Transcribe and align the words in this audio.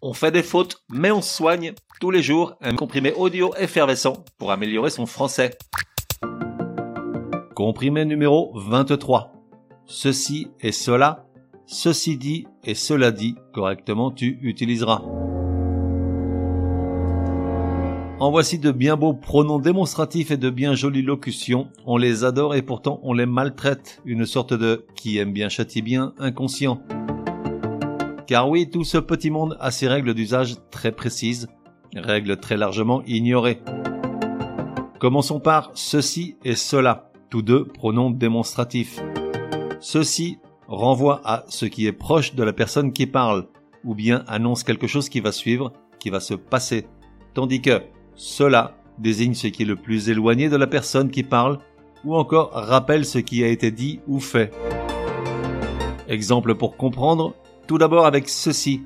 On 0.00 0.12
fait 0.12 0.30
des 0.30 0.44
fautes, 0.44 0.84
mais 0.88 1.10
on 1.10 1.22
soigne 1.22 1.72
tous 2.00 2.12
les 2.12 2.22
jours 2.22 2.54
un 2.60 2.76
comprimé 2.76 3.12
audio 3.14 3.52
effervescent 3.58 4.24
pour 4.38 4.52
améliorer 4.52 4.90
son 4.90 5.06
français. 5.06 5.58
Comprimé 7.56 8.04
numéro 8.04 8.52
23. 8.54 9.32
Ceci 9.86 10.52
et 10.60 10.70
cela, 10.70 11.26
ceci 11.66 12.16
dit 12.16 12.46
et 12.62 12.76
cela 12.76 13.10
dit, 13.10 13.34
correctement 13.52 14.12
tu 14.12 14.38
utiliseras. 14.40 15.02
En 18.20 18.30
voici 18.30 18.60
de 18.60 18.70
bien 18.70 18.96
beaux 18.96 19.14
pronoms 19.14 19.58
démonstratifs 19.58 20.30
et 20.30 20.36
de 20.36 20.50
bien 20.50 20.74
jolies 20.74 21.02
locutions. 21.02 21.70
On 21.86 21.96
les 21.96 22.22
adore 22.22 22.54
et 22.54 22.62
pourtant 22.62 23.00
on 23.02 23.14
les 23.14 23.26
maltraite. 23.26 24.00
Une 24.04 24.26
sorte 24.26 24.54
de 24.54 24.86
qui 24.94 25.18
aime 25.18 25.32
bien 25.32 25.48
châtie 25.48 25.82
bien 25.82 26.14
inconscient. 26.18 26.82
Car 28.28 28.50
oui, 28.50 28.68
tout 28.68 28.84
ce 28.84 28.98
petit 28.98 29.30
monde 29.30 29.56
a 29.58 29.70
ses 29.70 29.88
règles 29.88 30.12
d'usage 30.12 30.56
très 30.70 30.92
précises, 30.92 31.48
règles 31.96 32.36
très 32.36 32.58
largement 32.58 33.02
ignorées. 33.06 33.62
Commençons 35.00 35.40
par 35.40 35.70
ceci 35.72 36.36
et 36.44 36.54
cela, 36.54 37.10
tous 37.30 37.40
deux 37.40 37.64
pronoms 37.64 38.10
démonstratifs. 38.10 39.00
Ceci 39.80 40.40
renvoie 40.66 41.22
à 41.24 41.44
ce 41.48 41.64
qui 41.64 41.86
est 41.86 41.92
proche 41.92 42.34
de 42.34 42.42
la 42.42 42.52
personne 42.52 42.92
qui 42.92 43.06
parle, 43.06 43.46
ou 43.82 43.94
bien 43.94 44.24
annonce 44.26 44.62
quelque 44.62 44.86
chose 44.86 45.08
qui 45.08 45.20
va 45.20 45.32
suivre, 45.32 45.72
qui 45.98 46.10
va 46.10 46.20
se 46.20 46.34
passer. 46.34 46.84
Tandis 47.32 47.62
que 47.62 47.80
cela 48.14 48.76
désigne 48.98 49.32
ce 49.32 49.46
qui 49.46 49.62
est 49.62 49.66
le 49.66 49.76
plus 49.76 50.10
éloigné 50.10 50.50
de 50.50 50.56
la 50.56 50.66
personne 50.66 51.10
qui 51.10 51.22
parle, 51.22 51.60
ou 52.04 52.14
encore 52.14 52.50
rappelle 52.52 53.06
ce 53.06 53.20
qui 53.20 53.42
a 53.42 53.48
été 53.48 53.70
dit 53.70 54.00
ou 54.06 54.20
fait. 54.20 54.52
Exemple 56.08 56.54
pour 56.56 56.76
comprendre, 56.76 57.34
tout 57.68 57.78
d'abord 57.78 58.06
avec 58.06 58.28
ceci. 58.28 58.82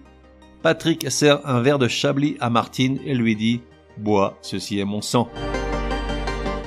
Patrick 0.60 1.10
sert 1.10 1.48
un 1.48 1.62
verre 1.62 1.78
de 1.78 1.88
Chablis 1.88 2.36
à 2.40 2.50
Martine 2.50 2.98
et 3.06 3.14
lui 3.14 3.36
dit 3.36 3.62
Bois, 3.96 4.36
ceci 4.42 4.80
est 4.80 4.84
mon 4.84 5.00
sang. 5.00 5.28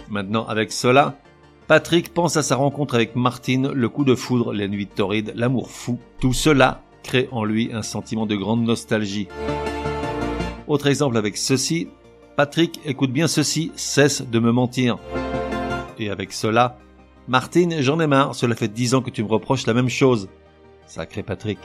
Maintenant 0.09 0.45
avec 0.47 0.71
cela, 0.71 1.15
Patrick 1.67 2.13
pense 2.13 2.37
à 2.37 2.43
sa 2.43 2.55
rencontre 2.55 2.95
avec 2.95 3.15
Martine, 3.15 3.67
le 3.67 3.89
coup 3.89 4.05
de 4.05 4.15
foudre, 4.15 4.53
les 4.53 4.69
nuits 4.69 4.87
torrides, 4.87 5.33
l'amour 5.35 5.69
fou. 5.69 5.99
Tout 6.19 6.31
cela 6.31 6.81
crée 7.03 7.27
en 7.31 7.43
lui 7.43 7.69
un 7.73 7.81
sentiment 7.81 8.25
de 8.25 8.35
grande 8.35 8.63
nostalgie. 8.63 9.27
Autre 10.67 10.87
exemple 10.87 11.17
avec 11.17 11.35
ceci, 11.35 11.89
Patrick, 12.37 12.79
écoute 12.85 13.11
bien 13.11 13.27
ceci, 13.27 13.71
cesse 13.75 14.21
de 14.21 14.39
me 14.39 14.51
mentir. 14.51 14.97
Et 15.99 16.09
avec 16.09 16.31
cela, 16.31 16.77
Martine, 17.27 17.81
j'en 17.81 17.99
ai 17.99 18.07
marre, 18.07 18.35
cela 18.35 18.55
fait 18.55 18.67
dix 18.69 18.93
ans 18.93 19.01
que 19.01 19.09
tu 19.09 19.21
me 19.23 19.29
reproches 19.29 19.67
la 19.67 19.73
même 19.73 19.89
chose. 19.89 20.29
Sacré 20.87 21.23
Patrick. 21.23 21.57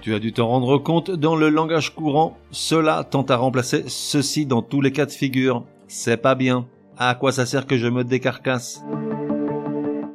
Tu 0.00 0.14
as 0.14 0.18
dû 0.18 0.32
t'en 0.32 0.48
rendre 0.48 0.78
compte 0.78 1.10
dans 1.10 1.36
le 1.36 1.50
langage 1.50 1.94
courant, 1.94 2.38
cela 2.50 3.04
tend 3.04 3.22
à 3.24 3.36
remplacer 3.36 3.84
ceci 3.86 4.46
dans 4.46 4.62
tous 4.62 4.80
les 4.80 4.92
cas 4.92 5.04
de 5.04 5.10
figure. 5.10 5.64
C'est 5.88 6.16
pas 6.16 6.34
bien. 6.34 6.66
À 6.96 7.14
quoi 7.14 7.32
ça 7.32 7.44
sert 7.44 7.66
que 7.66 7.76
je 7.76 7.86
me 7.86 8.02
décarcasse? 8.02 8.82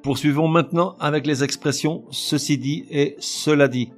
Poursuivons 0.02 0.48
maintenant 0.48 0.96
avec 1.00 1.28
les 1.28 1.44
expressions 1.44 2.04
ceci 2.10 2.58
dit 2.58 2.86
et 2.90 3.16
cela 3.20 3.68
dit. 3.68 3.92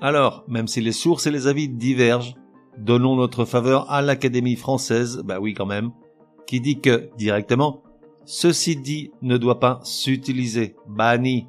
Alors, 0.00 0.44
même 0.48 0.66
si 0.66 0.80
les 0.80 0.92
sources 0.92 1.28
et 1.28 1.30
les 1.30 1.46
avis 1.46 1.68
divergent, 1.68 2.34
donnons 2.76 3.14
notre 3.14 3.44
faveur 3.44 3.88
à 3.92 4.02
l'Académie 4.02 4.56
française, 4.56 5.22
bah 5.24 5.38
oui 5.40 5.54
quand 5.54 5.66
même, 5.66 5.92
qui 6.48 6.60
dit 6.60 6.80
que, 6.80 7.10
directement, 7.16 7.82
ceci 8.24 8.74
dit 8.74 9.12
ne 9.22 9.36
doit 9.36 9.60
pas 9.60 9.78
s'utiliser, 9.84 10.74
banni. 10.88 11.46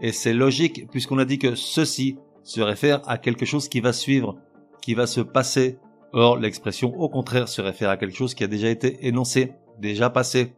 Et 0.00 0.10
c'est 0.10 0.34
logique 0.34 0.88
puisqu'on 0.90 1.18
a 1.18 1.24
dit 1.24 1.38
que 1.38 1.54
ceci 1.54 2.16
se 2.42 2.60
réfère 2.60 3.00
à 3.08 3.18
quelque 3.18 3.44
chose 3.44 3.68
qui 3.68 3.80
va 3.80 3.92
suivre, 3.92 4.36
qui 4.82 4.94
va 4.94 5.06
se 5.06 5.20
passer. 5.20 5.78
Or, 6.12 6.36
l'expression 6.36 6.94
au 6.98 7.08
contraire 7.08 7.48
se 7.48 7.60
réfère 7.62 7.90
à 7.90 7.96
quelque 7.96 8.16
chose 8.16 8.34
qui 8.34 8.44
a 8.44 8.48
déjà 8.48 8.68
été 8.68 9.06
énoncé, 9.06 9.52
déjà 9.78 10.10
passé. 10.10 10.54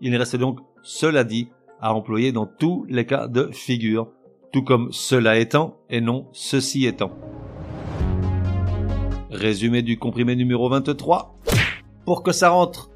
Il 0.00 0.14
reste 0.16 0.36
donc 0.36 0.58
cela 0.82 1.24
dit 1.24 1.48
à 1.80 1.94
employer 1.94 2.32
dans 2.32 2.46
tous 2.46 2.84
les 2.88 3.06
cas 3.06 3.26
de 3.26 3.50
figure, 3.52 4.08
tout 4.52 4.62
comme 4.62 4.92
cela 4.92 5.38
étant 5.38 5.78
et 5.88 6.00
non 6.00 6.26
ceci 6.32 6.86
étant. 6.86 7.12
Résumé 9.30 9.82
du 9.82 9.98
comprimé 9.98 10.36
numéro 10.36 10.68
23. 10.68 11.38
Pour 12.04 12.22
que 12.22 12.32
ça 12.32 12.50
rentre, 12.50 12.90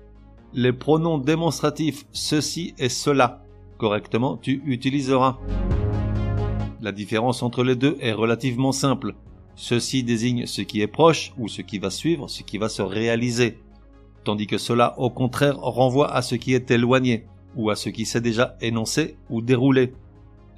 les 0.53 0.73
pronoms 0.73 1.19
démonstratifs 1.19 2.05
ceci 2.13 2.75
et 2.79 2.89
cela, 2.89 3.45
correctement, 3.79 4.37
tu 4.37 4.63
utiliseras. 4.67 5.39
La 6.85 6.93
différence 6.93 7.43
entre 7.43 7.65
les 7.65 7.77
deux 7.77 7.97
est 8.03 8.13
relativement 8.13 8.71
simple. 8.71 9.15
Ceci 9.55 10.05
désigne 10.05 10.45
ce 10.45 10.61
qui 10.61 10.83
est 10.83 10.87
proche 10.87 11.33
ou 11.39 11.49
ce 11.49 11.63
qui 11.63 11.79
va 11.79 11.89
suivre, 11.89 12.29
ce 12.29 12.43
qui 12.43 12.59
va 12.59 12.69
se 12.69 12.83
réaliser. 12.83 13.57
Tandis 14.23 14.47
que 14.47 14.59
cela, 14.59 14.93
au 14.99 15.09
contraire, 15.09 15.59
renvoie 15.59 16.13
à 16.13 16.21
ce 16.21 16.35
qui 16.35 16.53
est 16.53 16.71
éloigné 16.71 17.25
ou 17.57 17.71
à 17.71 17.75
ce 17.75 17.89
qui 17.89 18.05
s'est 18.05 18.21
déjà 18.21 18.59
énoncé 18.61 19.17
ou 19.31 19.41
déroulé. 19.41 19.95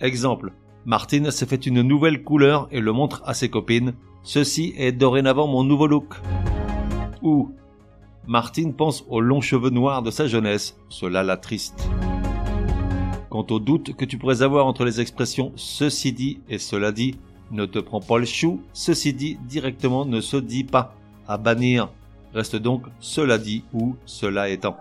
Exemple. 0.01 0.53
Martine 0.85 1.31
s'est 1.31 1.47
fait 1.47 1.65
une 1.65 1.83
nouvelle 1.83 2.25
couleur 2.25 2.67
et 2.73 2.81
le 2.81 2.91
montre 2.91 3.23
à 3.25 3.33
ses 3.33 3.49
copines. 3.49 3.95
Ceci 4.25 4.75
est 4.77 4.91
dorénavant 4.91 5.47
mon 5.47 5.63
nouveau 5.63 5.87
look. 5.87 6.17
Ou 7.23 7.53
Martine 8.27 8.75
pense 8.75 9.05
aux 9.09 9.21
longs 9.21 9.41
cheveux 9.41 9.71
noirs 9.71 10.03
de 10.03 10.11
sa 10.11 10.27
jeunesse. 10.27 10.77
Cela 10.89 11.23
la 11.23 11.37
triste. 11.37 11.89
Quant 13.37 13.45
au 13.51 13.59
doute 13.59 13.95
que 13.95 14.07
tu 14.07 14.17
pourrais 14.17 14.41
avoir 14.41 14.65
entre 14.65 14.83
les 14.87 14.99
expressions 14.99 15.53
ceci 15.57 16.15
dit 16.15 16.41
et 16.49 16.57
cela 16.57 16.91
dit, 16.91 17.17
ne 17.51 17.67
te 17.67 17.79
prends 17.79 18.01
pas 18.01 18.17
le 18.17 18.25
chou, 18.25 18.63
ceci 18.73 19.13
dit 19.13 19.37
directement 19.47 20.07
ne 20.07 20.23
se 20.23 20.39
dit 20.39 20.65
pas. 20.65 20.95
À 21.29 21.37
bannir. 21.37 21.91
Reste 22.33 22.57
donc 22.57 22.85
cela 22.99 23.37
dit 23.37 23.63
ou 23.75 23.95
cela 24.07 24.49
étant. 24.49 24.79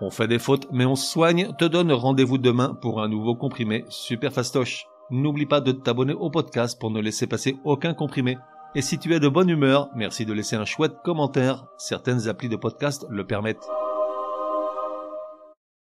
On 0.00 0.10
fait 0.10 0.26
des 0.26 0.40
fautes 0.40 0.66
mais 0.72 0.84
on 0.84 0.96
soigne, 0.96 1.52
te 1.56 1.64
donne 1.64 1.92
rendez-vous 1.92 2.38
demain 2.38 2.76
pour 2.82 3.00
un 3.00 3.06
nouveau 3.06 3.36
comprimé 3.36 3.84
super 3.88 4.32
fastoche. 4.32 4.86
N'oublie 5.12 5.46
pas 5.46 5.60
de 5.60 5.70
t'abonner 5.70 6.14
au 6.14 6.28
podcast 6.28 6.80
pour 6.80 6.90
ne 6.90 7.00
laisser 7.00 7.28
passer 7.28 7.56
aucun 7.62 7.94
comprimé. 7.94 8.36
Et 8.74 8.82
si 8.82 8.98
tu 8.98 9.14
es 9.14 9.20
de 9.20 9.28
bonne 9.28 9.48
humeur, 9.48 9.90
merci 9.94 10.26
de 10.26 10.32
laisser 10.32 10.56
un 10.56 10.64
chouette 10.64 10.96
commentaire, 11.04 11.66
certaines 11.78 12.26
applis 12.26 12.48
de 12.48 12.56
podcast 12.56 13.06
le 13.08 13.24
permettent. 13.24 13.64